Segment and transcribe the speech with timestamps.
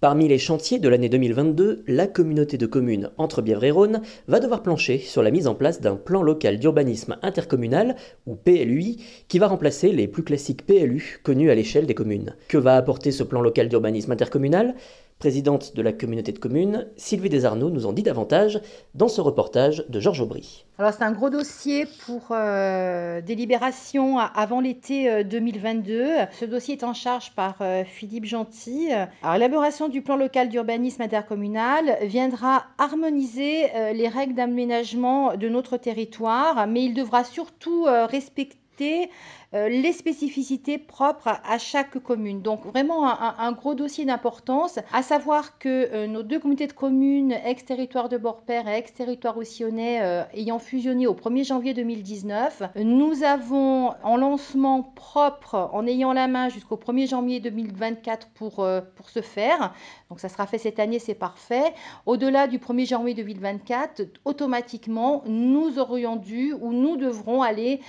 [0.00, 4.40] Parmi les chantiers de l'année 2022, la communauté de communes entre Bièvre et Rhône va
[4.40, 9.38] devoir plancher sur la mise en place d'un plan local d'urbanisme intercommunal, ou PLUI, qui
[9.38, 12.34] va remplacer les plus classiques PLU connus à l'échelle des communes.
[12.48, 14.74] Que va apporter ce plan local d'urbanisme intercommunal?
[15.20, 18.60] Présidente de la communauté de communes, Sylvie Desarnaud nous en dit davantage
[18.94, 20.64] dans ce reportage de Georges Aubry.
[20.78, 25.92] Alors c'est un gros dossier pour euh, délibération avant l'été 2022.
[25.92, 28.88] Euh, ce dossier est en charge par euh, Philippe Gentil.
[29.22, 36.66] Alors l'élaboration du plan local d'urbanisme intercommunal viendra harmoniser les règles d'aménagement de notre territoire,
[36.66, 39.10] mais il devra surtout respecter
[39.52, 42.40] les spécificités propres à chaque commune.
[42.40, 47.32] Donc vraiment un, gros dossier d'importance, à savoir que euh, nos deux communautés de communes,
[47.44, 53.94] ex-territoire de Borpère et ex-territoire Roussillonnais, euh, ayant fusionné au 1er janvier 2019, nous avons
[54.04, 59.74] en lancement propre, en ayant la main jusqu'au 1er janvier 2024 pour, pour ce faire.
[60.10, 61.74] Donc ça sera fait cette année, c'est parfait.
[62.06, 67.80] Au-delà du 1er janvier 2024, automatiquement, nous aurions dû ou nous devrons aller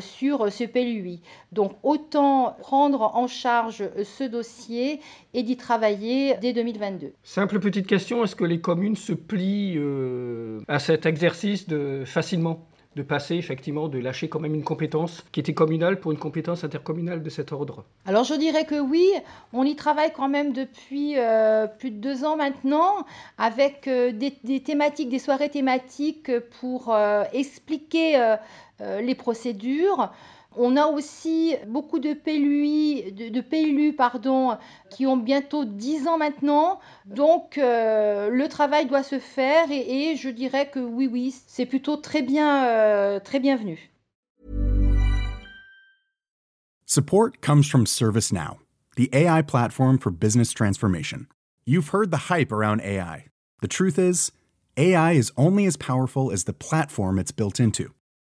[0.00, 1.09] sur ce PLUI.
[1.52, 5.00] Donc autant prendre en charge ce dossier
[5.34, 7.12] et d'y travailler dès 2022.
[7.22, 12.66] Simple petite question, est-ce que les communes se plient euh, à cet exercice de facilement
[12.96, 16.64] de passer effectivement, de lâcher quand même une compétence qui était communale pour une compétence
[16.64, 17.84] intercommunale de cet ordre?
[18.04, 19.06] Alors je dirais que oui,
[19.52, 23.06] on y travaille quand même depuis euh, plus de deux ans maintenant
[23.38, 26.92] avec euh, des, thématiques, des soirées thématiques pour
[27.32, 28.36] expliquer
[28.80, 30.10] les procédures.
[30.56, 33.94] On a aussi beaucoup de PLU
[34.90, 36.80] qui ont bientôt 10 ans maintenant.
[37.06, 41.96] Donc euh, le travail doit se faire et, je dirais que oui, oui, c'est plutôt
[41.96, 43.78] très bien, euh, très bienvenu.
[46.84, 48.58] Support comes from ServiceNow,
[48.96, 51.28] the AI platform for business transformation.
[51.64, 53.26] You've heard the hype around AI.
[53.62, 54.32] The truth is,
[54.76, 57.94] AI is only as powerful as the platform it's built into.